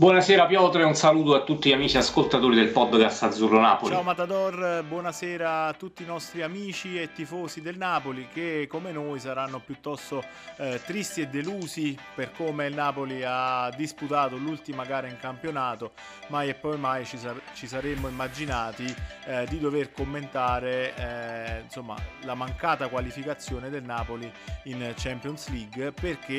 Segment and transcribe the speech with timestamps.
[0.00, 3.92] Buonasera Piotr e un saluto a tutti gli amici ascoltatori del podcast Azzurro Napoli.
[3.92, 9.20] Ciao Matador, buonasera a tutti i nostri amici e tifosi del Napoli che come noi
[9.20, 10.24] saranno piuttosto
[10.56, 15.92] eh, tristi e delusi per come il Napoli ha disputato l'ultima gara in campionato,
[16.28, 18.86] mai e poi mai ci, sar- ci saremmo immaginati
[19.26, 24.32] eh, di dover commentare eh, insomma, la mancata qualificazione del Napoli
[24.62, 26.32] in Champions League perché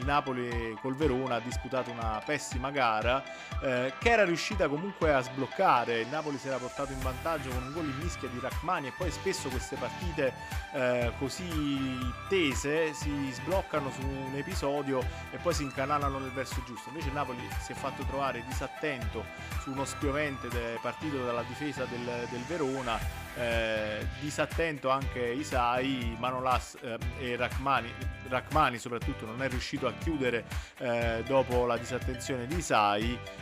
[0.00, 3.22] il Napoli col Verona ha disputato una pessima gara gara
[3.60, 6.00] eh, che era riuscita comunque a sbloccare.
[6.00, 8.92] Il Napoli si era portato in vantaggio con un gol in mischia di Rachmani e
[8.96, 10.32] poi spesso queste partite
[10.74, 16.88] eh, così tese si sbloccano su un episodio e poi si incanalano nel verso giusto.
[16.90, 19.24] Invece il Napoli si è fatto trovare disattento
[19.60, 20.48] su uno spiovente
[20.80, 27.92] partito dalla difesa del, del Verona eh, disattento anche Isai, Manolas eh, e Rachmani,
[28.28, 30.44] Rachmani soprattutto non è riuscito a chiudere
[30.78, 32.83] eh, dopo la disattenzione di Isai,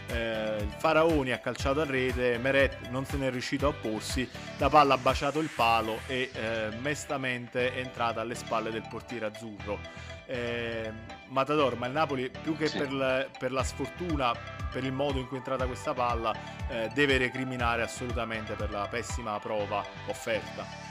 [0.06, 4.68] eh, Faraoni ha calciato a rete, Meret non se ne è riuscito a opporsi, la
[4.68, 9.78] palla ha baciato il palo e eh, mestamente è entrata alle spalle del portiere azzurro.
[10.26, 10.90] Eh,
[11.28, 12.78] Matador, ma il Napoli più che sì.
[12.78, 14.32] per, la, per, la, sfortuna,
[14.70, 16.32] per il modo in cui è entrata questa palla,
[16.68, 20.90] eh, deve recriminare assolutamente per la pessima prova offerta.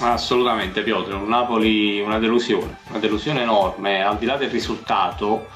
[0.00, 5.46] Assolutamente Piotr, un Napoli una delusione, una delusione enorme, al di là del risultato,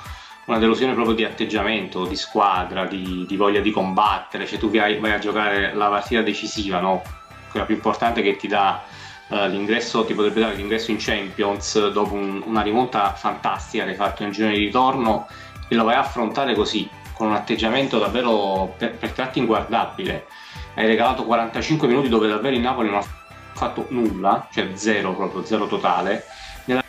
[0.48, 4.98] una delusione proprio di atteggiamento, di squadra, di, di voglia di combattere, cioè tu vai,
[4.98, 7.02] vai, a giocare la partita decisiva, no?
[7.50, 8.82] quella più importante che ti dà
[9.28, 13.96] uh, l'ingresso, ti potrebbe dare l'ingresso in Champions dopo un, una rimonta fantastica che hai
[13.96, 15.27] fatto in giro di ritorno
[15.68, 20.27] e lo vai a affrontare così, con un atteggiamento davvero per, per tratti inguardabile.
[20.74, 23.05] Hai regalato 45 minuti dove davvero il Napoli non ha
[23.52, 26.24] fatto nulla, cioè zero proprio, zero totale.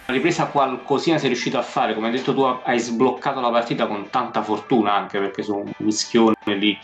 [0.09, 4.09] Ripresa qualcosina sei riuscito a fare, come hai detto tu hai sbloccato la partita con
[4.09, 6.75] tanta fortuna anche perché su un mischione lì,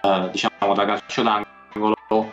[0.00, 2.32] uh, diciamo da calcio d'angolo,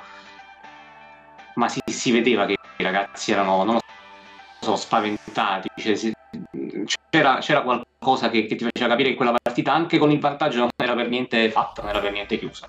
[1.55, 3.79] ma si, si, vedeva che i ragazzi erano, non
[4.61, 6.13] so, spaventati, cioè, si,
[7.09, 10.59] c'era, c'era, qualcosa che, che, ti faceva capire che quella partita anche con il vantaggio
[10.59, 12.67] non era per niente fatta, non era per niente chiusa.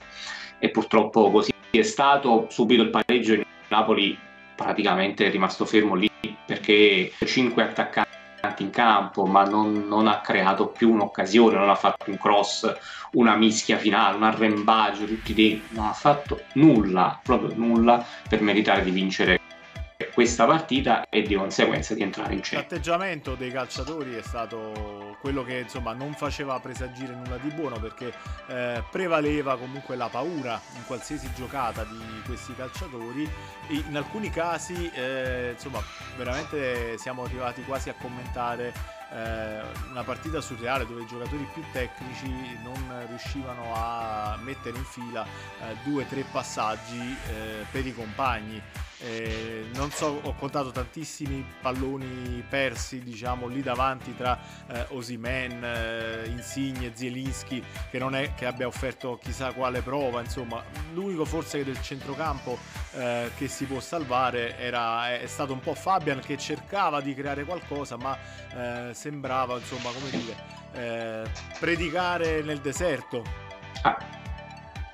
[0.58, 4.18] E purtroppo così è stato, subito il pareggio in Napoli
[4.56, 6.10] praticamente è rimasto fermo lì
[6.46, 12.10] perché cinque attaccanti in campo ma non, non, ha creato più un'occasione, non ha fatto
[12.10, 12.72] un cross,
[13.12, 18.82] una mischia finale, un arrembaggio, tutti dentro, non ha fatto nulla, proprio nulla per meritare
[18.82, 19.41] di vincere
[20.12, 22.68] questa partita e di conseguenza di entrare in centro.
[22.68, 28.12] L'atteggiamento dei calciatori è stato quello che insomma non faceva presagire nulla di buono perché
[28.48, 33.28] eh, prevaleva comunque la paura in qualsiasi giocata di questi calciatori
[33.68, 35.80] e in alcuni casi eh, insomma
[36.16, 39.00] veramente siamo arrivati quasi a commentare
[39.90, 42.28] una partita surreale dove i giocatori più tecnici
[42.62, 48.62] non riuscivano a mettere in fila eh, due o tre passaggi eh, per i compagni.
[49.04, 56.28] Eh, non so, ho contato tantissimi palloni persi, diciamo, lì davanti tra eh, Osimen, eh,
[56.28, 60.62] Insigne, Zielinski, che non è che abbia offerto chissà quale prova, insomma,
[60.92, 62.56] l'unico forse del centrocampo
[62.92, 67.42] eh, che si può salvare era, è, stato un po' Fabian che cercava di creare
[67.42, 68.16] qualcosa, ma
[68.54, 70.36] eh, sembrava, insomma, come dire,
[70.74, 73.24] eh, predicare nel deserto.
[73.82, 73.98] Ah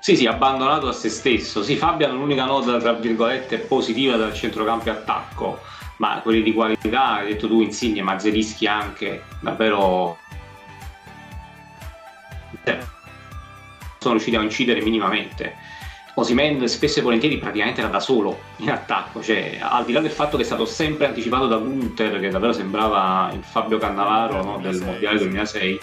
[0.00, 1.62] sì, sì, abbandonato a se stesso.
[1.62, 5.60] Sì, Fabian l'unica nota, tra virgolette, positiva dal centrocampo e attacco,
[5.98, 10.16] ma quelli di qualità, hai detto tu, Insigne, Mazzerischi anche, davvero...
[12.64, 12.78] Eh,
[13.98, 15.56] sono riusciti a incidere minimamente.
[16.18, 20.10] Osimen spesso e volentieri praticamente era da solo in attacco, cioè al di là del
[20.10, 24.58] fatto che è stato sempre anticipato da Gunther, che davvero sembrava il Fabio Cannavaro no,
[24.58, 25.78] del Mondiale 2006.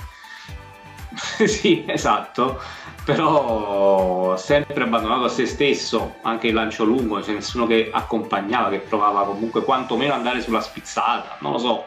[1.47, 2.59] sì, esatto
[3.06, 8.79] però sempre abbandonato a se stesso, anche il lancio lungo, c'è nessuno che accompagnava, che
[8.79, 11.85] provava comunque quantomeno andare sulla spizzata, non lo so,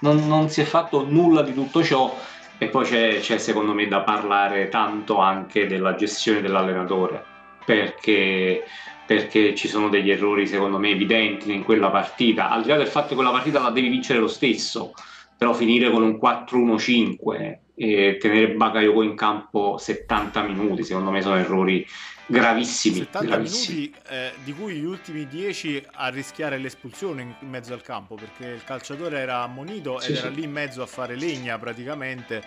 [0.00, 2.14] non, non, si è fatto nulla di tutto ciò
[2.58, 7.24] e poi c'è, c'è secondo me da parlare tanto anche della gestione dell'allenatore,
[7.68, 8.64] perché
[9.04, 12.86] perché ci sono degli errori secondo me evidenti in quella partita, al di là del
[12.86, 14.92] fatto che quella partita la devi vincere lo stesso,
[15.36, 21.36] però finire con un 4-1-5 e tenere Bakayoko in campo 70 minuti, secondo me sono
[21.36, 21.86] errori
[22.26, 22.96] gravissimi.
[22.96, 23.78] 70 gravissimi.
[23.78, 28.46] minuti eh, di cui gli ultimi 10 a rischiare l'espulsione in mezzo al campo, perché
[28.46, 30.20] il calciatore era ammonito sì, ed sì.
[30.22, 32.42] era lì in mezzo a fare legna praticamente.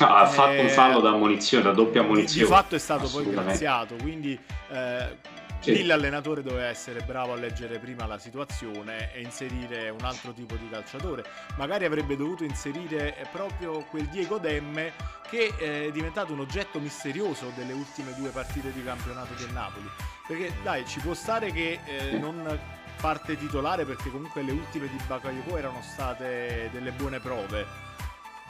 [0.00, 2.46] No, ha fatto un eh, fallo da ammonizione, da doppia ammonizione.
[2.46, 4.38] Di fatto è stato poi graziato, quindi
[4.70, 5.16] eh,
[5.60, 5.72] Sì.
[5.72, 10.54] Lì l'allenatore doveva essere bravo a leggere prima la situazione e inserire un altro tipo
[10.54, 11.22] di calciatore.
[11.58, 14.92] Magari avrebbe dovuto inserire proprio quel Diego Demme
[15.28, 19.86] che è diventato un oggetto misterioso delle ultime due partite di campionato del Napoli.
[20.26, 22.58] Perché dai, ci può stare che eh, non
[22.98, 27.89] parte titolare perché comunque le ultime di Bakayoko erano state delle buone prove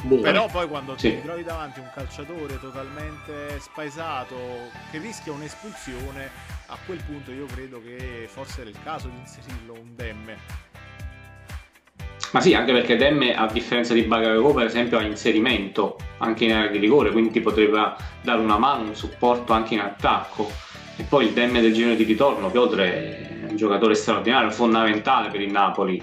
[0.02, 0.22] Buone.
[0.22, 1.10] Però poi quando sì.
[1.10, 4.36] ti trovi davanti un calciatore totalmente spaesato
[4.90, 6.30] che rischia un'espulsione,
[6.66, 10.68] a quel punto io credo che forse era il caso di inserirlo un Demme.
[12.32, 16.52] Ma sì, anche perché Demme, a differenza di Bagayoko, per esempio, ha inserimento anche in
[16.52, 20.50] area di rigore, quindi ti potrebbe dare una mano, un supporto anche in attacco.
[20.96, 25.40] E poi il Demme del giro di ritorno, Piotr è un giocatore straordinario, fondamentale per
[25.40, 26.02] il Napoli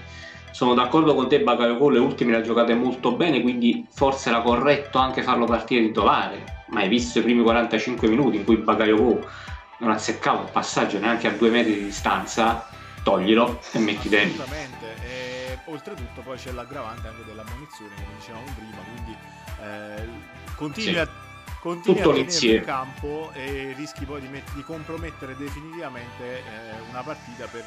[0.50, 4.40] sono d'accordo con te, Bakayoko le ultime le ha giocate molto bene, quindi forse era
[4.40, 6.64] corretto anche farlo partire titolare.
[6.68, 9.26] Ma hai visto i primi 45 minuti in cui Bakayoko
[9.78, 12.68] non azzeccava un passaggio neanche a due metri di distanza,
[13.02, 14.42] toglilo e metti dentro.
[14.42, 19.16] Assolutamente, e oltretutto poi c'è l'aggravante anche della munizione, come dicevamo prima, quindi
[19.62, 20.08] eh,
[20.56, 20.98] continui sì.
[20.98, 21.08] a
[21.60, 26.42] continui Tutto a tenere in campo e rischi poi di, met- di compromettere definitivamente eh,
[26.90, 27.64] una partita per,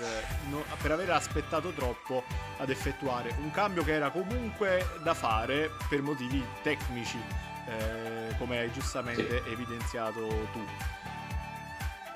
[0.49, 2.23] no, per, aver aspettato troppo
[2.57, 7.19] ad effettuare un cambio che era comunque da fare per motivi tecnici,
[7.67, 9.51] eh, come hai giustamente sì.
[9.51, 10.65] evidenziato tu.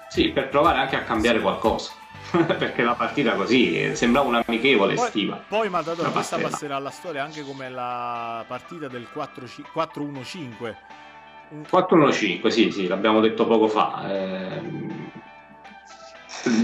[0.09, 1.43] Sì, per provare anche a cambiare sì.
[1.43, 1.91] qualcosa.
[2.57, 5.43] perché la partita così eh, sembrava un'amichevole poi, estiva.
[5.47, 10.75] Poi Matador, questa passerà alla storia anche come la partita del 4-1-5
[11.69, 14.09] 415, sì, sì, l'abbiamo detto poco fa.
[14.09, 14.61] Eh,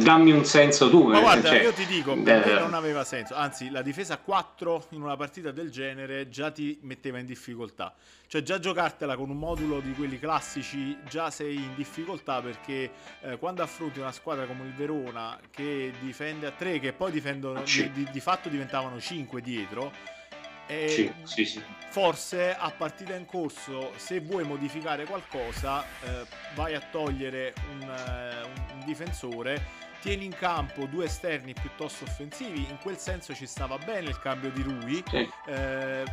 [0.04, 1.08] dammi un senso tu.
[1.08, 3.36] Ma guarda, cioè, io ti dico, per eh, me non aveva senso.
[3.36, 7.94] Anzi, la difesa 4 in una partita del genere già ti metteva in difficoltà.
[8.28, 12.92] Cioè, già giocartela con un modulo di quelli classici, già sei in difficoltà perché
[13.22, 17.62] eh, quando affronti una squadra come il Verona che difende a 3, che poi difendono,
[17.64, 20.20] di, di, di fatto diventavano 5 dietro
[20.68, 21.64] e sì, sì, sì.
[21.90, 26.26] Forse a partita in corso, se vuoi modificare qualcosa, eh,
[26.56, 29.62] vai a togliere un, uh, un, difensore,
[30.00, 32.66] tieni in campo due esterni piuttosto offensivi.
[32.70, 35.04] In quel senso ci stava bene il cambio di Rui.
[35.48, 36.06] Eh,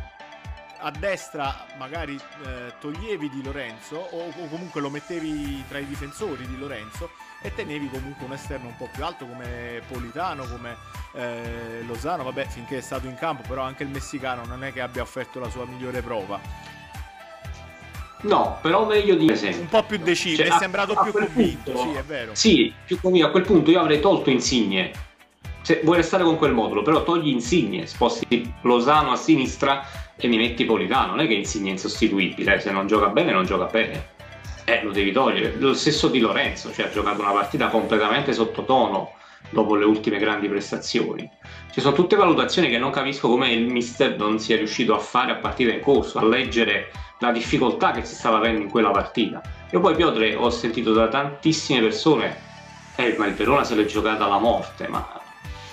[0.81, 6.47] a destra magari eh, toglievi di Lorenzo o, o, comunque lo mettevi tra i difensori
[6.47, 7.09] di Lorenzo
[7.41, 10.77] e tenevi comunque un esterno un po' più alto come Politano, come
[11.13, 14.81] eh, Lozano, vabbè finché è stato in campo, però anche il messicano non è che
[14.81, 16.39] abbia offerto la sua migliore prova.
[18.21, 19.61] No, però meglio di esempio.
[19.61, 22.35] Un po' più deciso, cioè, è sembrato più convinto, punto, sì, è vero.
[22.35, 23.27] Sì, più convinto.
[23.27, 25.07] A quel punto io avrei tolto Insigne.
[25.61, 29.85] Se vuoi restare con quel modulo, però togli Insigne, sposti Lozano a sinistra
[30.19, 31.15] e mi metti Politano.
[31.15, 34.17] Non è che Insigne è insostituibile, eh, se non gioca bene non gioca bene
[34.69, 35.55] eh, lo devi togliere.
[35.57, 39.13] Lo stesso di Lorenzo, cioè ha giocato una partita completamente sottotono
[39.49, 41.29] dopo le ultime grandi prestazioni.
[41.71, 45.31] Ci sono tutte valutazioni che non capisco come il mister non sia riuscito a fare
[45.31, 49.41] a partita in corso, a leggere la difficoltà che si stava avendo in quella partita.
[49.71, 52.37] Io poi Piotre ho sentito da tantissime persone,
[52.95, 55.18] eh, ma il Verona se l'è giocata alla morte, ma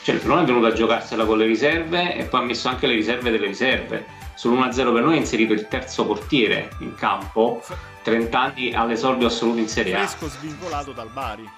[0.07, 2.87] cioè il Verona è venuto a giocarsela con le riserve e poi ha messo anche
[2.87, 4.07] le riserve delle riserve.
[4.39, 7.61] Sull'1-0 per noi ha inserito il terzo portiere in campo
[8.05, 10.07] 30 anni all'esordio assoluto in Serie A.
[10.07, 11.51] Fresco svincolato dal Bari.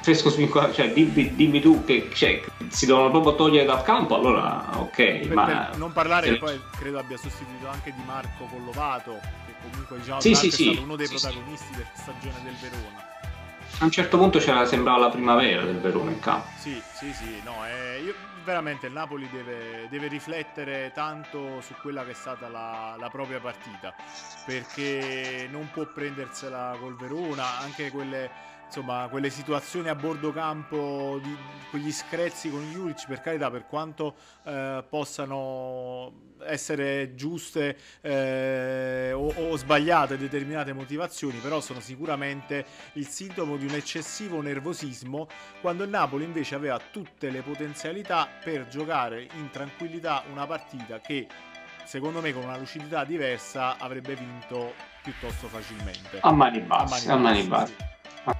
[0.00, 4.64] Fresco svincolato, cioè dimmi, dimmi tu che cioè, si devono proprio togliere dal campo, allora
[4.76, 4.94] ok.
[4.94, 9.18] Per, ma per non parlare che poi credo abbia sostituito anche Di Marco con Lovato,
[9.46, 13.07] che comunque diciamo sì, sì, è stato uno dei sì, protagonisti della stagione del Verona.
[13.80, 16.48] A un certo punto c'era, sembrava la primavera del Verona in campo.
[16.56, 22.04] Sì, sì, sì, no, eh, io veramente il Napoli deve, deve, riflettere tanto su quella
[22.04, 23.94] che è stata la, la, propria partita
[24.44, 28.28] perché non può prendersela col Verona, anche quelle
[28.68, 31.36] insomma, quelle situazioni a bordo campo, di,
[31.70, 39.56] quegli screzzi con Juric, per carità, per quanto eh, possano essere giuste eh, o, o,
[39.56, 45.26] sbagliate determinate motivazioni, però sono sicuramente il sintomo di un eccessivo nervosismo,
[45.60, 51.26] quando il Napoli invece aveva tutte le potenzialità per giocare in tranquillità una partita che
[51.84, 56.18] secondo me con una lucidità diversa avrebbe vinto piuttosto facilmente.
[56.20, 57.96] A mani basse, a mani basse.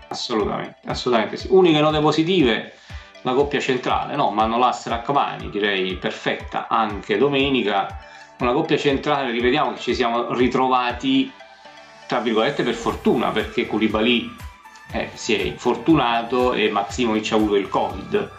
[0.09, 1.49] Assolutamente, assolutamente sì.
[1.51, 2.75] Uniche note positive,
[3.23, 4.31] la coppia centrale, no?
[4.31, 7.99] Manolas Rachmani, direi perfetta anche domenica.
[8.39, 11.33] Una coppia centrale, rivediamo che ci siamo ritrovati,
[12.07, 14.37] tra virgolette, per fortuna, perché Koulibaly
[14.93, 18.31] eh, si è infortunato e Maximovic ha avuto il Covid.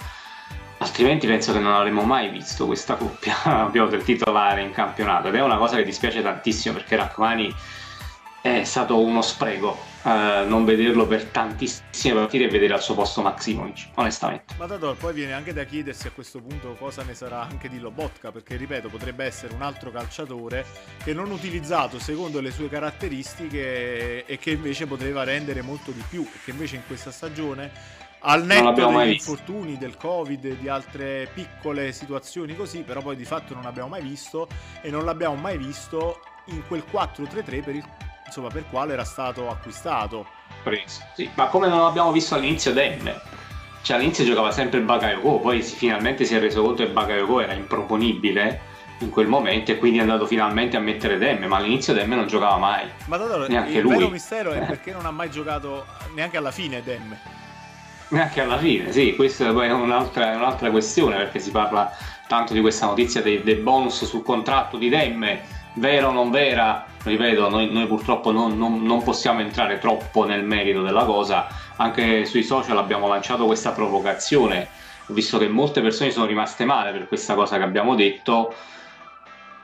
[0.77, 3.35] Altrimenti penso che non avremmo mai visto questa coppia
[3.69, 7.53] Piotr titolare in campionato ed è una cosa che dispiace tantissimo perché Rachmani
[8.41, 13.21] è stato uno spreco Uh, non vederlo per tantissime partite e vedere al suo posto
[13.21, 14.55] Maximovic, onestamente.
[14.57, 17.79] Ma Tador, poi viene anche da chiedersi a questo punto cosa ne sarà anche di
[17.79, 20.65] Lobotka, perché ripeto, potrebbe essere un altro calciatore
[21.03, 26.25] che non utilizzato secondo le sue caratteristiche e che invece poteva rendere molto di più,
[26.45, 27.71] che invece in questa stagione
[28.21, 33.53] al netto degli infortuni, del covid, di altre piccole situazioni così, però poi di fatto
[33.53, 34.47] non abbiamo mai visto
[34.81, 37.85] e non l'abbiamo mai visto in quel 4-3-3 per il
[38.29, 40.25] insomma, per quale era stato acquistato.
[40.63, 41.01] Preso.
[41.15, 43.19] Sì, ma come non abbiamo visto all'inizio Demme.
[43.81, 47.53] Cioè all'inizio giocava sempre Bakayoko, poi si, finalmente si è reso conto che Bakayoko era
[47.53, 52.15] improponibile in quel momento e quindi è andato finalmente a mettere Demme, ma all'inizio Demme
[52.15, 52.87] non giocava mai.
[53.05, 53.95] Ma allora, neanche il lui.
[53.95, 57.19] vero mistero è perché non ha mai giocato neanche alla fine Demme.
[58.09, 61.91] Neanche alla fine, sì, questa poi è un'altra, un'altra questione perché si parla
[62.27, 65.41] tanto di questa notizia dei, dei bonus sul contratto di Demme,
[65.75, 70.43] vera o non vera, ripeto, noi, noi purtroppo non, non, non, possiamo entrare troppo nel
[70.43, 74.67] merito della cosa, anche sui social abbiamo lanciato questa provocazione,
[75.07, 78.53] visto che molte persone sono rimaste male per questa cosa che abbiamo detto,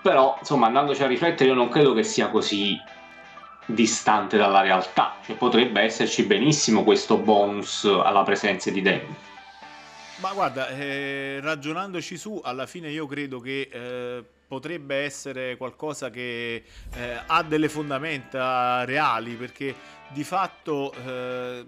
[0.02, 2.80] però insomma andandoci a riflettere io non credo che sia così
[3.66, 9.16] distante dalla realtà, cioè, potrebbe esserci benissimo questo bonus alla presenza di Demi.
[10.18, 16.64] Ma guarda, eh, ragionandoci su, alla fine io credo che eh, potrebbe essere qualcosa che
[16.94, 19.76] eh, ha delle fondamenta reali perché
[20.10, 21.66] di fatto eh,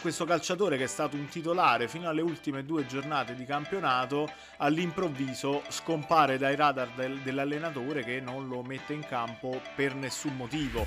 [0.00, 5.62] questo calciatore che è stato un titolare fino alle ultime due giornate di campionato all'improvviso
[5.68, 10.86] scompare dai radar del, dell'allenatore che non lo mette in campo per nessun motivo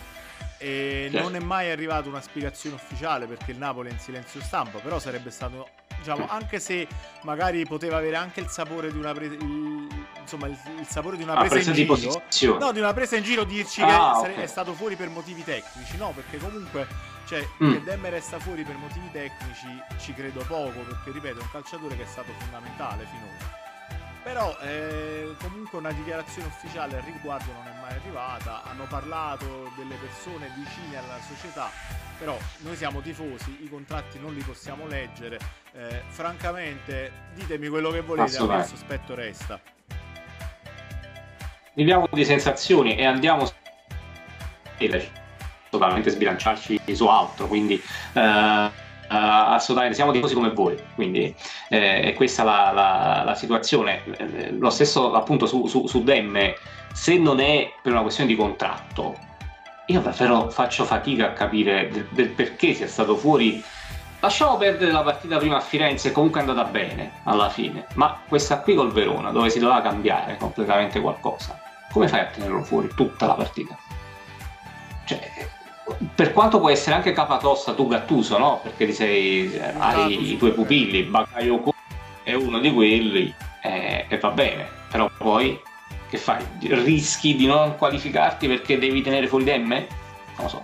[0.58, 1.28] e certo.
[1.28, 4.98] non è mai arrivata una spiegazione ufficiale perché il Napoli è in silenzio stampa però
[4.98, 5.68] sarebbe stato
[6.03, 6.86] diciamo anche se
[7.22, 11.36] magari poteva avere anche il sapore di una presa insomma il, il, sapore di una
[11.36, 12.60] presa, presa in giro posizione.
[12.60, 14.43] no di una presa in giro dirci ah, che okay.
[14.43, 16.88] è stato fuori per motivi tecnici no perché comunque
[17.25, 17.72] cioè mm.
[17.72, 19.67] che Demme resta fuori per motivi tecnici
[20.00, 23.62] ci credo poco perché ripeto è un calciatore che è stato fondamentale finora
[24.24, 29.96] però eh, comunque una dichiarazione ufficiale al riguardo non è mai arrivata, hanno parlato delle
[29.96, 31.70] persone vicine alla società,
[32.18, 35.38] però noi siamo tifosi, i contratti non li possiamo leggere,
[35.74, 39.60] eh, francamente ditemi quello che volete, a me il sospetto resta.
[41.74, 43.51] Viviamo di sensazioni e andiamo
[45.70, 47.82] totalmente sbilanciarci su altro, quindi...
[48.13, 48.83] Eh
[49.13, 51.34] assolutamente, siamo tifosi come voi, quindi
[51.70, 54.03] eh, è questa la, la, la situazione.
[54.17, 56.55] Eh, lo stesso appunto su, su, su, Demme,
[56.93, 59.15] se non è per una questione di contratto,
[59.88, 63.63] io davvero faccio fatica a capire del, del perché sia stato fuori.
[64.20, 68.60] Lasciamo perdere la partita prima a Firenze, comunque è andata bene alla fine, ma questa
[68.60, 73.25] qui col Verona, dove si doveva cambiare completamente qualcosa, come fai a tenerlo fuori tutta
[73.25, 73.77] la partita?
[75.05, 75.20] Cioè,
[76.16, 78.60] per quanto può essere anche capatosta tu Gattuso, no?
[78.62, 81.74] Perché ti sei, eh, hai i tuoi pupilli, Bakayoko
[82.24, 85.60] è uno di quelli eh, e va bene, però poi
[86.10, 86.46] che fai?
[86.60, 89.88] Rischi di non qualificarti perché devi tenere fuori Demme?
[90.36, 90.63] Non lo so.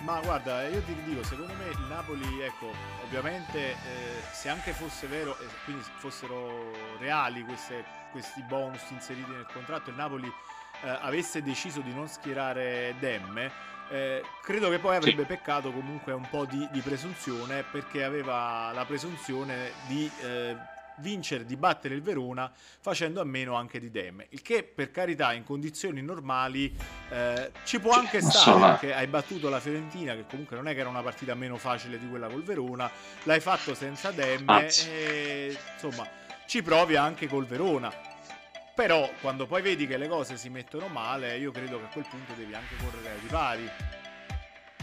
[0.00, 2.70] Ma guarda, io ti dico, secondo me il Napoli, ecco,
[3.04, 3.76] ovviamente eh,
[4.32, 9.96] se anche fosse vero, e quindi fossero reali queste, questi bonus inseriti nel contratto, il
[9.96, 10.32] Napoli
[10.84, 13.50] eh, avesse deciso di non schierare Demme,
[13.90, 15.28] eh, credo che poi avrebbe sì.
[15.28, 20.56] peccato comunque un po' di, di, presunzione perché aveva la presunzione di eh,
[20.96, 22.50] vincere, di battere il Verona
[22.80, 24.26] facendo a meno anche di Demme.
[24.30, 26.74] Il che per carità in condizioni normali
[27.10, 30.80] eh, ci può anche stare perché hai battuto la Fiorentina che comunque non è che
[30.80, 32.90] era una partita meno facile di quella col Verona,
[33.24, 36.08] l'hai fatto senza Demme e insomma
[36.46, 38.05] ci provi anche col Verona
[38.76, 42.04] però quando poi vedi che le cose si mettono male, io credo che a quel
[42.10, 43.70] punto devi anche correre ai ripari.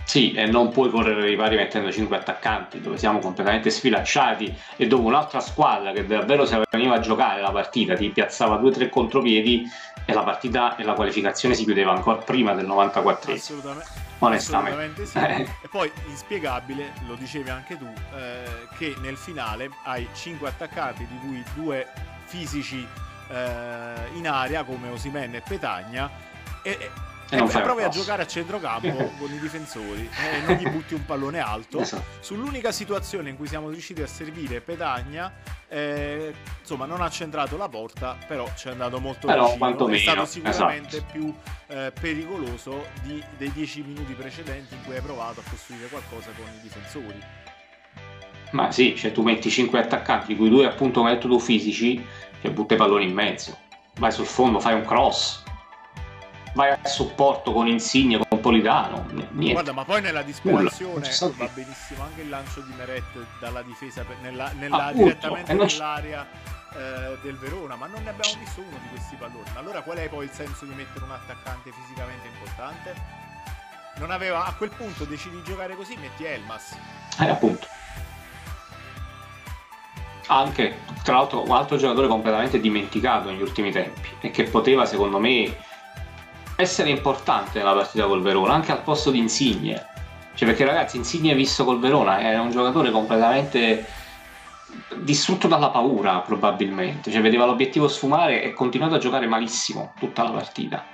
[0.03, 4.87] Sì, e non puoi correre ai ripari mettendo 5 attaccanti, dove siamo completamente sfilacciati e
[4.87, 9.63] dove un'altra squadra che davvero se veniva a giocare la partita ti piazzava 2-3 contropiedi
[10.05, 13.89] e la partita e la qualificazione si chiudeva ancora prima del 94 Assolutamente.
[14.17, 15.01] Onestamente.
[15.03, 15.51] Assolutamente sì.
[15.65, 21.17] e poi inspiegabile, lo dicevi anche tu, eh, che nel finale hai 5 attaccanti di
[21.19, 21.87] cui 2
[22.25, 22.87] fisici
[23.29, 26.09] eh, in aria come Osimen e Petagna
[26.61, 26.77] e,
[27.29, 31.05] e, e provi a giocare a centrocampo con i difensori e non gli butti un
[31.05, 32.03] pallone alto esatto.
[32.19, 35.31] sull'unica situazione in cui siamo riusciti a servire Petagna
[35.67, 39.97] eh, insomma non ha centrato la porta però ci è andato molto però, vicino è
[39.97, 41.11] stato sicuramente esatto.
[41.11, 41.33] più
[41.67, 46.45] eh, pericoloso di, dei dieci minuti precedenti in cui hai provato a costruire qualcosa con
[46.45, 47.41] i difensori
[48.53, 51.39] ma sì, cioè tu metti 5 attaccanti, di cui due appunto come hai detto tu
[51.39, 52.05] fisici,
[52.43, 53.57] che butta i palloni in mezzo,
[53.99, 55.43] vai sul fondo, fai un cross,
[56.55, 59.53] vai a supporto con Insigne, con Polidano, niente.
[59.53, 63.05] Guarda, ma poi nella disperazione va benissimo anche il lancio di Meret
[63.39, 66.27] dalla difesa nella, nella, direttamente nell'area
[66.75, 69.49] eh, del Verona, ma non ne abbiamo visto uno di questi palloni.
[69.53, 72.93] Ma allora qual è poi il senso di mettere un attaccante fisicamente importante?
[73.99, 76.75] Non aveva a quel punto decidi di giocare così, metti Elmas.
[77.21, 77.67] Eh, appunto.
[80.27, 85.19] Anche, tra l'altro, un altro giocatore completamente dimenticato negli ultimi tempi e che poteva, secondo
[85.19, 85.55] me,
[86.55, 89.87] essere importante nella partita col Verona, anche al posto di Insigne.
[90.35, 93.85] Cioè, perché ragazzi, Insigne visto col Verona è un giocatore completamente
[94.95, 97.11] distrutto dalla paura, probabilmente.
[97.11, 100.85] Cioè, vedeva l'obiettivo sfumare e continuato a giocare malissimo tutta la partita.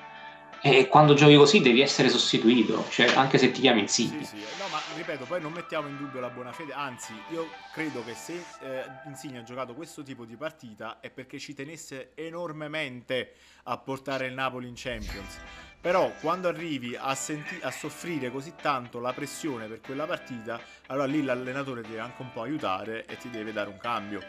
[0.61, 4.25] E quando giochi così devi essere sostituito, cioè anche se ti chiami Insigne.
[4.25, 4.43] Sì, sì.
[4.57, 8.43] No, ripeto, poi non mettiamo in dubbio la buona fede, anzi, io credo che se
[8.61, 13.33] eh, Insigne ha giocato questo tipo di partita è perché ci tenesse enormemente
[13.63, 15.39] a portare il Napoli in Champions.
[15.81, 21.05] Però quando arrivi a, senti- a soffrire così tanto la pressione per quella partita, allora
[21.05, 24.21] lì l'allenatore ti deve anche un po' aiutare e ti deve dare un cambio.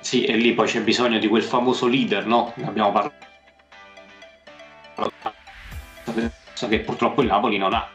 [0.00, 2.52] Sì, e lì poi c'è bisogno di quel famoso leader, no?
[2.56, 3.30] Ne abbiamo parlato
[6.68, 7.88] che purtroppo il Napoli non ha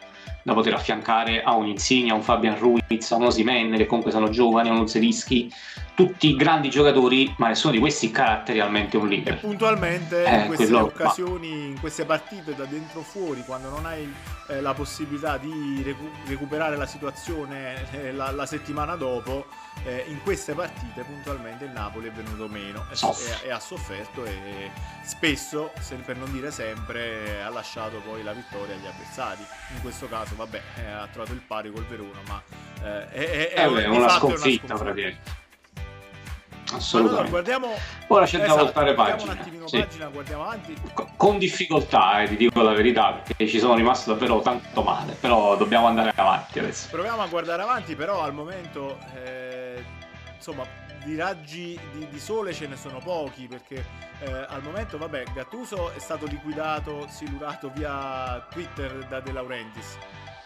[0.48, 4.13] da poter affiancare a un Insigne, a un Fabian Ruiz, a un Osimen che comunque
[4.13, 5.51] sono giovani, a un Zelischi
[5.94, 9.34] tutti grandi giocatori ma nessuno di questi caratterialmente un leader.
[9.34, 11.66] E puntualmente eh, in queste quello, occasioni, ma...
[11.66, 14.10] in queste partite da dentro fuori quando non hai
[14.48, 19.48] eh, la possibilità di recu- recuperare la situazione eh, la, la, settimana dopo
[19.86, 24.72] eh, in queste partite puntualmente il Napoli è venuto meno e, e, ha sofferto e
[25.03, 29.41] spesso, se, per non dire sempre, ha lasciato poi la vittoria agli avversari.
[29.75, 32.41] In questo caso, vabbè, eh, ha trovato il pari col Verona, ma
[32.84, 35.46] eh, è, è, è, una, una sconfitta praticamente.
[36.74, 37.29] Assolutamente.
[37.29, 37.75] Allora, guardiamo...
[38.07, 39.31] Ora c'è esatto, da voltare pagina.
[39.31, 39.79] Un attimino sì.
[39.79, 40.75] pagina, guardiamo avanti.
[41.15, 45.55] Con difficoltà, eh, ti dico la verità, perché ci sono rimasto davvero tanto male, però
[45.55, 46.88] dobbiamo andare avanti adesso.
[46.91, 49.57] Proviamo a guardare avanti, però al momento, eh,
[50.38, 50.65] insomma,
[51.03, 53.86] di raggi di, di, sole ce ne sono pochi, perché
[54.20, 59.98] eh, al momento, vabbè, Gattuso è stato liquidato, silurato via Twitter da De Laurentiis.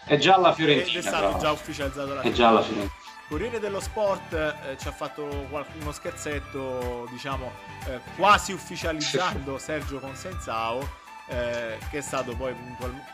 [0.04, 0.98] È già la Fiorentina.
[0.98, 3.00] Ed è stato già ufficializzato la È già la Fiorentina.
[3.28, 7.50] Corriere dello Sport eh, ci ha fatto uno scherzetto, diciamo,
[7.86, 10.86] eh, quasi ufficializzando Sergio Consensao,
[11.28, 12.54] eh, che è stato poi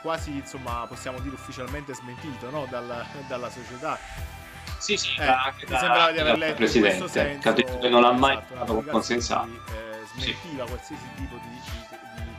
[0.03, 2.67] quasi, insomma, possiamo dire ufficialmente smentito no?
[2.69, 3.97] Dalla, dalla società.
[4.79, 7.79] Sì, sì, eh, anche mi da, sembrava di aver letto Presidente, in questo senso, detto
[7.79, 9.47] che non l'ha mai esatto, fatto con Consensao.
[9.47, 10.71] Eh, smentiva sì.
[10.71, 12.31] qualsiasi tipo di, di, di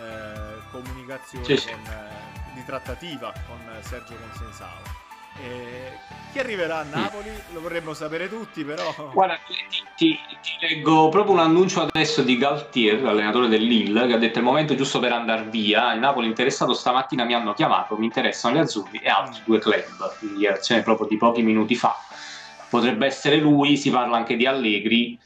[0.00, 1.70] eh, comunicazione, sì, sì.
[1.70, 5.04] Con, eh, di trattativa con Sergio Consensao.
[5.42, 5.92] Eh,
[6.32, 7.30] chi arriverà a Napoli?
[7.52, 9.10] Lo vorremmo sapere tutti, però.
[9.12, 14.12] Guarda, ti, ti, ti, leggo proprio un annuncio adesso di Galtier, allenatore del Lille, che
[14.12, 15.94] ha detto: è il momento giusto per andare via.
[15.94, 20.16] Il Napoli interessato stamattina mi hanno chiamato, mi interessano gli azzurri e altri due club.
[20.20, 21.96] In dichiarazione proprio di pochi minuti fa.
[22.68, 25.18] Potrebbe essere lui, si parla anche di Allegri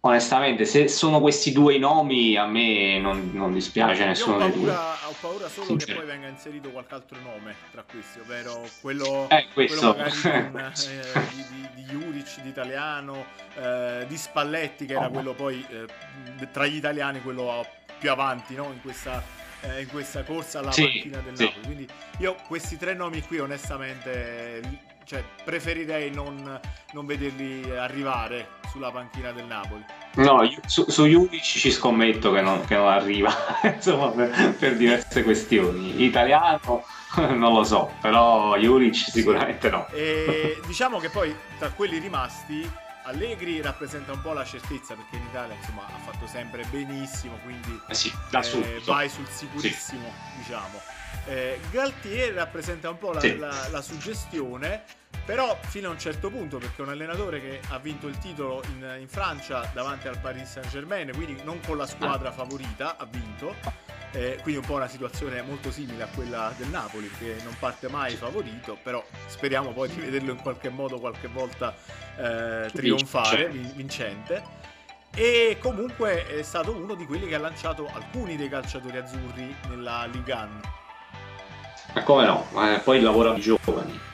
[0.00, 4.70] onestamente, se sono questi due i nomi, a me non, non dispiace nessuno dei due.
[4.70, 5.92] Ho paura solo Sincero.
[5.92, 11.20] che poi venga inserito qualche altro nome tra questi, ovvero quello, eh, quello magari eh,
[11.34, 13.24] di, di, di Juric, di Italiano,
[13.56, 15.00] eh, di Spalletti, che oh.
[15.00, 17.66] era quello poi eh, tra gli italiani quello
[17.98, 18.70] più avanti no?
[18.72, 19.22] in, questa,
[19.62, 21.44] eh, in, questa, corsa alla sì, panchina del sì.
[21.44, 21.64] Napoli.
[21.64, 26.60] Quindi io questi tre nomi qui onestamente cioè, preferirei non,
[26.92, 29.84] non, vederli arrivare sulla panchina del Napoli.
[30.14, 33.32] No, su, su Judic ci scommetto che non, che non arriva,
[33.74, 36.04] insomma, per, per, diverse questioni.
[36.04, 36.84] Italiano
[37.16, 39.88] non lo so, però Juric sicuramente no.
[39.88, 42.70] E diciamo che poi tra quelli rimasti
[43.02, 47.80] Allegri rappresenta un po' la certezza perché in Italia insomma ha fatto sempre benissimo, quindi
[47.88, 50.38] eh sì, eh, vai sul sicurissimo, sì.
[50.38, 50.80] diciamo.
[51.26, 53.36] Eh, Galtier rappresenta un po' la, sì.
[53.36, 54.84] la, la, suggestione,
[55.24, 58.62] però fino a un certo punto, perché è un allenatore che ha vinto il titolo
[58.68, 63.04] in, in Francia davanti al Paris Saint Germain, quindi non con la squadra favorita, ha
[63.04, 63.54] vinto.
[64.12, 67.90] Eh, quindi un po' una situazione molto simile a quella del Napoli che non parte
[67.90, 71.74] mai favorito però speriamo poi di vederlo in qualche modo qualche volta
[72.16, 74.42] eh, trionfare vincente
[75.14, 80.06] e comunque è stato uno di quelli che ha lanciato alcuni dei calciatori azzurri nella
[80.06, 80.78] Liga 1
[81.94, 82.46] ma come no?
[82.54, 84.07] Eh, poi lavora giovani.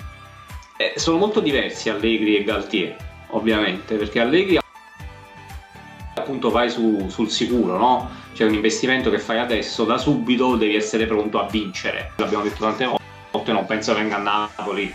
[0.77, 2.97] Eh, sono molto diversi Allegri e Galtier,
[3.29, 4.59] ovviamente, perché Allegri
[6.15, 8.11] appunto vai su, sul sicuro, no?
[8.33, 12.11] C'è un investimento che fai adesso, da subito devi essere pronto a vincere.
[12.17, 12.91] L'abbiamo detto tante
[13.31, 14.93] volte, non penso venga a Napoli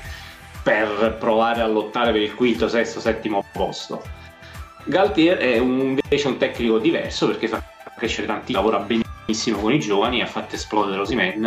[0.62, 4.04] per provare a lottare per il quinto, sesto, settimo posto.
[4.84, 7.64] Galtier è un, invece un tecnico diverso perché fa
[7.96, 11.46] crescere tanti, lavora benissimo con i giovani, ha fatto esplodere Osimen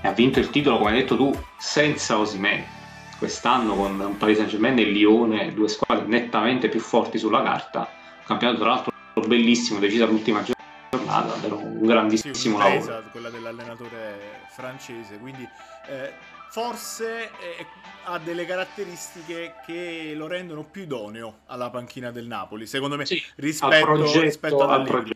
[0.00, 2.76] e ha vinto il titolo, come hai detto tu, senza Osimen.
[3.18, 7.80] Quest'anno con un Paris Saint Germain e Lione, due squadre nettamente più forti sulla carta,
[7.80, 8.92] un campionato tra l'altro
[9.26, 13.02] bellissimo, deciso all'ultima giornata, davvero un grandissimo sì, lavoro.
[13.10, 15.42] quella dell'allenatore francese, quindi
[15.88, 16.12] eh,
[16.50, 17.66] forse eh,
[18.04, 23.20] ha delle caratteristiche che lo rendono più idoneo alla panchina del Napoli, secondo me, sì,
[23.34, 25.12] rispetto, progetto, rispetto ad Allegri.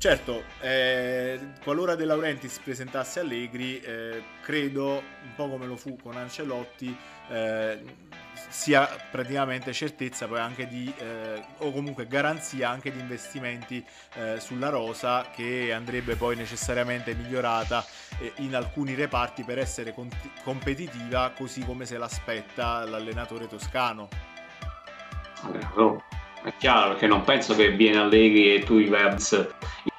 [0.00, 6.16] Certo, eh, qualora De Laurentiis presentasse Allegri, eh, credo, un po' come lo fu con
[6.16, 6.96] Ancelotti,
[7.28, 7.84] eh,
[8.48, 13.84] sia praticamente certezza poi anche di, eh, o comunque garanzia anche di investimenti
[14.14, 17.84] eh, sulla rosa che andrebbe poi necessariamente migliorata
[18.20, 20.08] eh, in alcuni reparti per essere con-
[20.42, 24.08] competitiva così come se l'aspetta l'allenatore toscano.
[25.42, 26.02] Allora,
[26.42, 29.48] è chiaro perché non penso che viene Allegri e tu i Verbs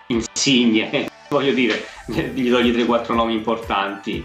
[0.08, 4.24] insigne, voglio dire, gli togli 3-4 nomi importanti,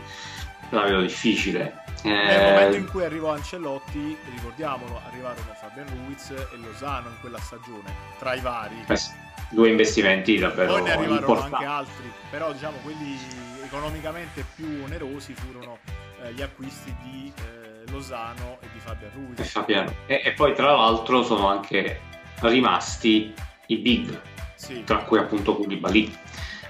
[0.70, 1.84] la vedo difficile.
[2.02, 2.08] Eh...
[2.08, 7.94] Nel momento in cui arrivò Ancelotti, ricordiamolo, arrivarono Fabian Ruiz e Lozano in quella stagione,
[8.18, 8.84] tra i vari.
[8.86, 11.54] Eh due investimenti davvero Poi ne arrivarono importanti.
[11.54, 13.16] anche altri, però diciamo quelli
[13.64, 15.78] economicamente più onerosi furono
[16.22, 19.38] eh, gli acquisti di eh, Lozano e di Fabian Ruiz.
[19.38, 19.94] E, Fabiano.
[20.06, 22.00] E, e poi tra l'altro sono anche
[22.40, 23.32] rimasti
[23.66, 24.20] i big
[24.54, 24.84] sì.
[24.84, 26.14] tra cui appunto Koulibaly.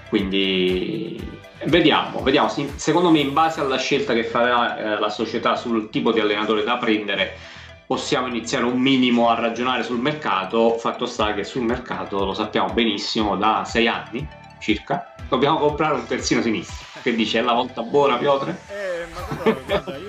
[0.09, 1.19] Quindi
[1.65, 2.49] vediamo, vediamo.
[2.75, 6.63] Secondo me, in base alla scelta che farà eh, la società sul tipo di allenatore
[6.63, 7.37] da prendere,
[7.85, 10.77] possiamo iniziare un minimo a ragionare sul mercato.
[10.77, 14.25] Fatto sta che sul mercato lo sappiamo benissimo da sei anni
[14.59, 15.13] circa.
[15.27, 16.85] Dobbiamo comprare un terzino sinistro.
[17.01, 17.39] Che dice?
[17.39, 18.57] È la volta buona, Piotre?
[18.69, 20.06] Eh, ma guarda, io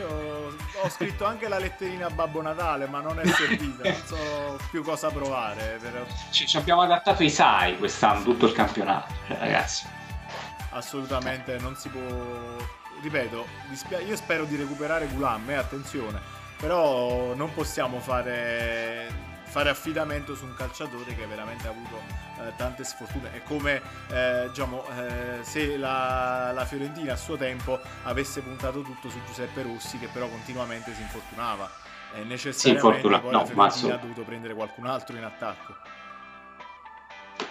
[0.89, 4.83] ho scritto anche la letterina a Babbo Natale, ma non è servita, non so più
[4.83, 5.79] cosa provare.
[5.81, 6.07] Per...
[6.31, 9.87] Ci, ci, abbiamo adattato i SAI quest'anno, tutto il campionato, cioè, ragazzi.
[10.71, 12.01] Assolutamente, non si può...
[13.01, 13.47] Ripeto,
[14.07, 16.21] io spero di recuperare Gulam, eh, attenzione,
[16.57, 19.07] però non possiamo fare
[19.49, 22.01] fare affidamento su un calciatore che veramente ha avuto
[22.41, 23.33] eh, tante sfortune.
[23.33, 23.81] È come
[24.11, 29.63] eh, diciamo, eh, se la, la, Fiorentina a suo tempo avesse puntato tutto su Giuseppe
[29.63, 31.71] Rossi, che però continuamente si infortunava.
[32.15, 35.75] E necessariamente poi no, la Fiorentina ha dovuto prendere qualcun altro in attacco.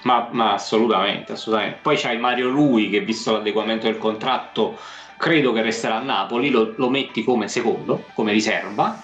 [0.03, 1.79] Ma, ma, assolutamente, assolutamente.
[1.81, 4.77] Poi c'hai Mario Lui che visto l'adeguamento del contratto
[5.17, 9.01] credo che resterà a Napoli, lo, lo metti come secondo, come riserva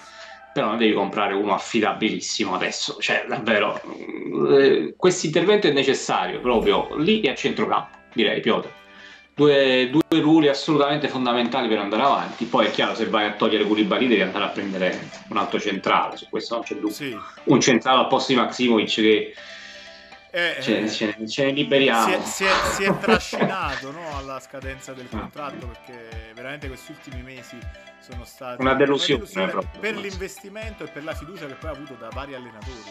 [0.54, 3.80] però non devi comprare uno affidabilissimo adesso, cioè davvero
[4.50, 8.68] eh, questo intervento è necessario proprio lì e a centrocampo, direi Piotr.
[9.34, 12.44] Due, due ruoli assolutamente fondamentali per andare avanti.
[12.44, 16.16] Poi è chiaro, se vai a togliere Koulibaly devi andare a prendere un altro centrale,
[16.16, 16.90] su questo non c'è dubbio.
[16.90, 17.18] Sì.
[17.44, 19.34] Un centrale al posto di Maximovic che
[20.34, 22.06] eh, ce, eh, ce, ce, ne liberiamo.
[22.06, 26.90] Si è, si è, si è trascinato no, alla scadenza del contratto perché veramente questi
[26.90, 27.56] ultimi mesi
[28.00, 31.72] sono stati una delusione, una delusione per l'investimento e per la fiducia che poi ha
[31.72, 32.82] avuto da vari allenatori.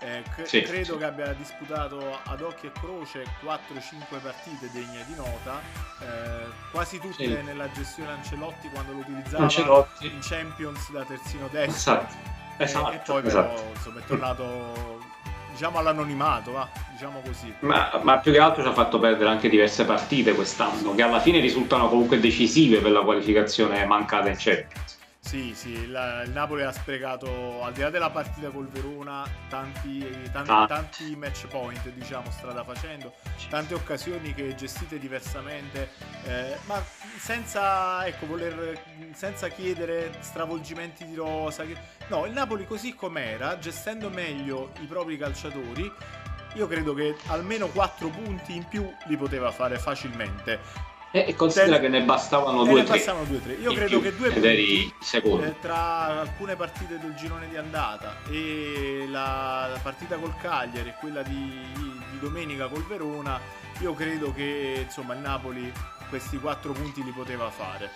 [0.00, 0.98] Eh, cre- sì, credo sì.
[0.98, 5.60] che abbia disputato ad occhio e croce 4-5 partite degne di nota,
[6.00, 7.42] eh, quasi tutte sì.
[7.44, 10.06] nella gestione Ancelotti quando lo utilizzava Ancelotti.
[10.06, 11.76] in Champions da terzino destro.
[11.76, 12.36] Esatto.
[12.60, 13.54] Esatto, e, e poi esatto.
[13.54, 14.97] però insomma, è tornato
[15.50, 17.52] diciamo all'anonimato, va, diciamo così.
[17.60, 21.20] Ma, ma, più che altro ci ha fatto perdere anche diverse partite quest'anno, che alla
[21.20, 24.97] fine risultano comunque decisive per la qualificazione mancata in Champions.
[25.28, 30.00] Sì, sì, il, il, Napoli ha sprecato, al di là della partita col Verona, tanti,
[30.32, 30.64] tanti, ah.
[30.66, 33.12] tanti, match point, diciamo, strada facendo,
[33.50, 35.90] tante occasioni che gestite diversamente,
[36.24, 36.82] eh, ma
[37.18, 38.80] senza, ecco, voler,
[39.12, 41.62] senza chiedere stravolgimenti di rosa.
[42.06, 45.92] No, il Napoli così com'era, gestendo meglio i propri calciatori,
[46.54, 50.88] io credo che almeno 4 punti in più li poteva fare facilmente.
[51.10, 53.02] E considera che ne bastavano due o tre.
[53.26, 53.54] Due, tre.
[53.54, 59.68] Io credo che due punti eh, tra alcune partite del girone di andata e la,
[59.72, 63.40] la partita col Cagliari e quella di, di, domenica col Verona,
[63.80, 65.72] io credo che insomma il Napoli
[66.10, 67.90] questi quattro punti li poteva fare.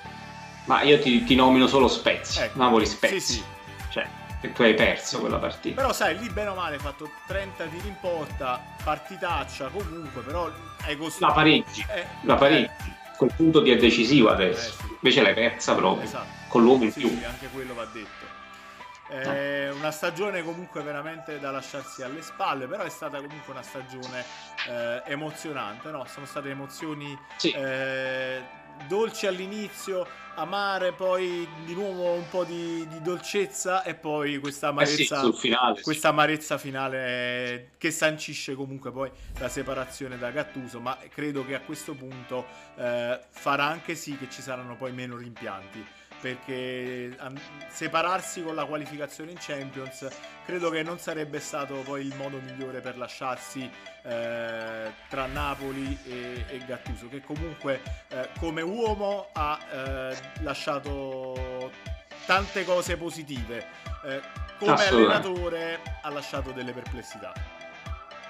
[0.64, 3.18] Ma io ti, ti nomino solo Spezia, ecco, Napoli Spezia.
[3.18, 3.42] Sì, sì.
[3.90, 4.08] Cioè,
[4.40, 5.82] che tu hai perso quella partita.
[5.82, 10.50] Però sai, lì bene o male hai fatto 30 tiri in porta, partitaccia comunque, però
[10.84, 11.26] hai costruito...
[11.26, 12.64] La pareggi, eh, la pareggi.
[12.64, 14.76] Eh quel punto di è decisivo adesso.
[14.82, 14.90] Eh.
[15.00, 16.26] Invece l'hai persa proprio esatto.
[16.48, 17.08] con l'uomo in più.
[17.08, 18.30] Sì, anche quello va detto.
[19.08, 24.24] Eh, una stagione comunque veramente da lasciarsi alle spalle, però è stata comunque una stagione
[24.68, 26.06] eh, emozionante, no?
[26.06, 27.50] Sono state emozioni sì.
[27.50, 28.40] eh,
[28.86, 35.20] dolci all'inizio, amare, poi di nuovo un po' di, di dolcezza e poi questa amarezza,
[35.20, 40.96] eh sì, finale, questa amarezza finale che sancisce comunque poi la separazione da Gattuso, ma
[41.12, 45.84] credo che a questo punto eh, farà anche sì che ci saranno poi meno rimpianti
[46.22, 47.16] perché
[47.68, 50.08] separarsi con la qualificazione in Champions
[50.46, 53.68] credo che non sarebbe stato poi il modo migliore per lasciarsi
[54.04, 61.72] eh, tra Napoli e, e, Gattuso che comunque eh, come uomo ha eh, lasciato
[62.24, 63.66] tante cose positive
[64.04, 64.20] eh,
[64.60, 67.32] come allenatore ha lasciato delle perplessità.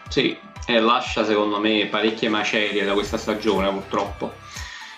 [0.08, 4.32] Sì, e lascia secondo me parecchie macerie da questa stagione purtroppo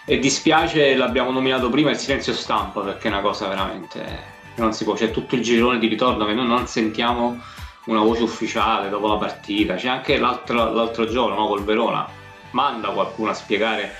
[0.04, 4.84] e dispiace, l'abbiamo nominato prima, il silenzio stampa perché è una cosa veramente non si
[4.84, 4.94] può.
[4.94, 7.40] C'è tutto il girone di ritorno che noi non sentiamo
[7.86, 9.74] una voce ufficiale dopo la partita.
[9.74, 12.06] C'è anche l'altro, l'altro giorno no, col Verona.
[12.50, 13.92] Manda qualcuno a spiegare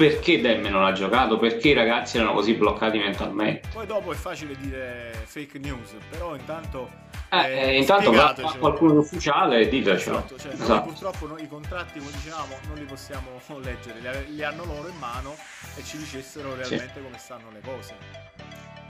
[0.00, 3.68] perché Demme non ha giocato, perché i ragazzi erano così bloccati mentalmente.
[3.70, 6.88] Poi dopo è facile dire fake news, però intanto...
[7.28, 10.16] Eh, eh, intanto va qualcuno di ufficiale e ditecelo.
[10.16, 10.88] Esatto, cioè, esatto.
[10.88, 13.28] purtroppo noi i contratti, come dicevamo, non li possiamo
[13.60, 15.36] leggere, li, li, hanno loro in mano
[15.76, 17.02] e ci dicessero realmente sì.
[17.02, 17.94] come stanno le cose.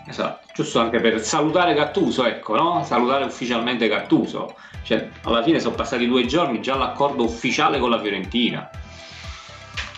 [0.06, 2.84] Esatto, giusto anche per salutare Gattuso, ecco, no?
[2.84, 4.54] Salutare ufficialmente Gattuso.
[4.84, 8.70] Cioè, alla fine sono passati due giorni già l'accordo ufficiale con la Fiorentina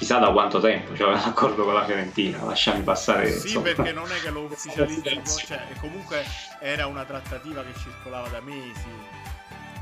[0.03, 3.31] chissà da quanto tempo c'era cioè, l'accordo con la Fiorentina, lasciami passare.
[3.31, 3.73] Sì, insomma.
[3.73, 6.25] perché non è che lo ufficializzi, cioè comunque
[6.59, 8.85] era una trattativa che circolava da mesi,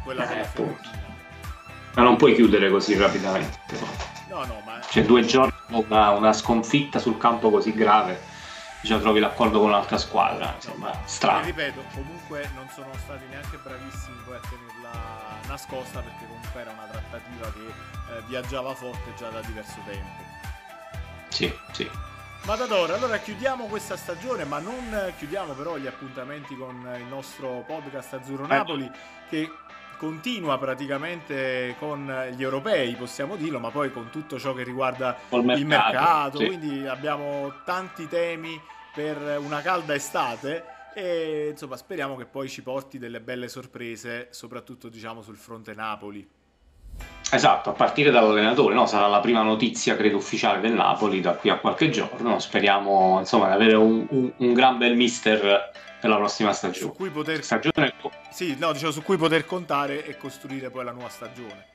[0.04, 1.08] quella eh, con la Fiorentina.
[1.94, 3.58] Ma non puoi chiudere così rapidamente.
[4.28, 4.78] No, no, ma...
[4.88, 8.28] Cioè due giorni una, una sconfitta sul campo così grave
[8.82, 11.42] già trovi l'accordo con un'altra squadra, insomma, strano.
[11.42, 16.70] E ripeto, comunque non sono stati neanche bravissimi poi a tenerla nascosta perché comunque era
[16.70, 20.22] una trattativa che eh, viaggiava forte già da diverso tempo.
[21.28, 21.90] Sì, sì.
[22.44, 28.14] Matador, allora chiudiamo questa stagione, ma non chiudiamo però gli appuntamenti con il nostro podcast
[28.14, 28.90] Azzurro Napoli eh.
[29.28, 29.52] che
[29.98, 35.58] continua praticamente con gli europei, possiamo dirlo, ma poi con tutto ciò che riguarda mercato,
[35.58, 36.46] il mercato, sì.
[36.46, 38.58] quindi abbiamo tanti temi
[38.94, 44.88] per una calda estate e insomma speriamo che poi ci porti delle belle sorprese, soprattutto
[44.88, 46.28] diciamo sul fronte Napoli.
[47.32, 48.86] Esatto, a partire dall'allenatore, no?
[48.86, 53.46] sarà la prima notizia credo ufficiale del Napoli da qui a qualche giorno, speriamo insomma
[53.46, 56.90] di avere un, un, un gran bel mister per la prossima stagione.
[56.90, 57.44] Su cui poter...
[57.44, 57.92] Stagione...
[58.30, 61.66] Sì, no, diciamo, su cui poter contare e costruire poi la nuova stagione.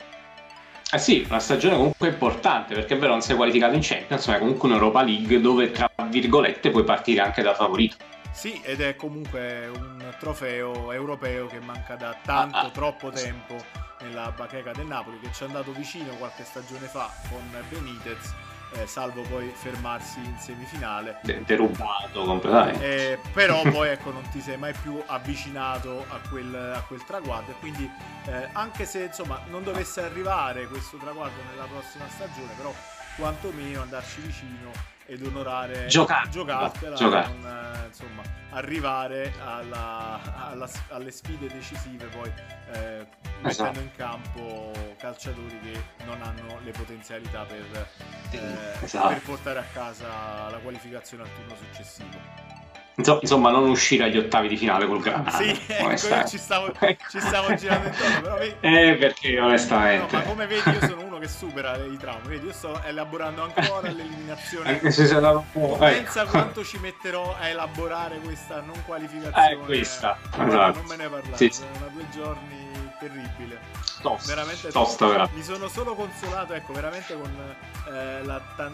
[0.91, 4.35] Eh sì, una stagione comunque importante perché è vero non sei qualificato in Champions, ma
[4.35, 7.95] è comunque un'Europa League dove tra virgolette puoi partire anche da favorito.
[8.35, 12.69] Sì, ed è comunque un trofeo europeo che manca da tanto, ah, ah.
[12.69, 13.55] troppo tempo
[14.01, 18.33] nella bacheca del Napoli che ci è andato vicino qualche stagione fa con Benitez
[18.73, 21.19] eh, salvo poi fermarsi in semifinale.
[21.45, 23.13] Derubato completamente.
[23.13, 27.51] Eh, però poi ecco, non ti sei mai più avvicinato a quel, a quel traguardo
[27.51, 27.89] e quindi
[28.25, 32.73] eh, anche se insomma non dovesse arrivare questo traguardo nella prossima stagione, però
[33.15, 41.11] quantomeno andarci vicino ed onorare Giocar- giocartela Giocar- non, eh, insomma arrivare alla, alla, alle
[41.11, 42.31] sfide decisive poi
[42.71, 43.05] eh,
[43.43, 43.69] esatto.
[43.71, 47.87] mettendo in campo calciatori che non hanno le potenzialità per,
[48.31, 49.07] eh, esatto.
[49.09, 52.53] per portare a casa la qualificazione al turno successivo
[52.97, 55.31] Insomma, non uscire agli ottavi di finale col Granada.
[55.31, 56.71] Sì, ecco, io ci stavo,
[57.09, 58.55] ci stavo girando intorno, però vedi...
[58.61, 60.15] Eh, perché onestamente...
[60.15, 63.43] No, ma come vedi io sono uno che supera i traumi, vedi, io sto elaborando
[63.43, 64.69] ancora l'eliminazione.
[64.69, 65.77] Anche se dato un po'...
[65.77, 66.31] Pensa ecco.
[66.31, 69.51] quanto ci metterò a elaborare questa non qualificazione.
[69.51, 70.77] Eh, questa, esatto.
[70.79, 71.49] Non me ne parlare, sì.
[71.51, 73.59] sono due giorni terribile.
[74.01, 75.29] Tosta, veramente tosta, tosta.
[75.33, 77.55] Mi sono solo consolato, ecco, veramente con
[77.87, 78.71] eh, la, la,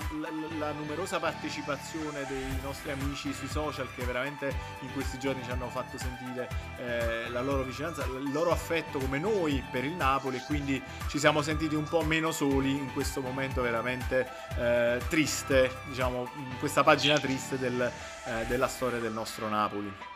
[0.57, 5.69] la, numerosa partecipazione dei nostri amici sui social che veramente in questi giorni ci hanno
[5.69, 10.43] fatto sentire eh, la loro vicinanza, il loro affetto come noi per il Napoli e
[10.45, 16.29] quindi ci siamo sentiti un po' meno soli in questo momento veramente eh, triste, diciamo,
[16.36, 17.81] in questa pagina triste del,
[18.25, 20.10] eh, della storia del nostro Napoli.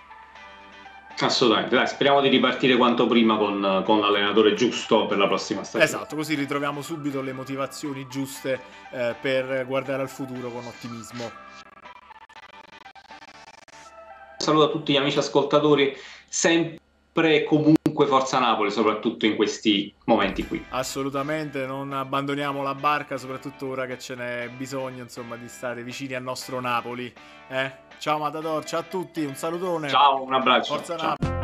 [1.19, 5.89] Assolutamente, Dai, speriamo di ripartire quanto prima con, con, l'allenatore giusto per la prossima stagione.
[5.89, 8.59] Esatto, così ritroviamo subito le motivazioni giuste
[8.91, 11.31] eh, per guardare al futuro con ottimismo.
[14.37, 15.95] Saluto a tutti gli amici ascoltatori,
[16.27, 16.79] sempre
[17.13, 20.65] e comunque Forza Napoli, soprattutto in questi momenti qui.
[20.69, 26.13] Assolutamente, non abbandoniamo la barca, soprattutto ora che ce n'è bisogno insomma, di stare vicini
[26.13, 27.11] al nostro Napoli.
[27.47, 27.71] Eh?
[27.97, 29.89] Ciao Matador, ciao a tutti, un salutone.
[29.89, 30.75] Ciao, un abbraccio.
[30.75, 30.95] Forza.
[30.95, 31.34] Napoli.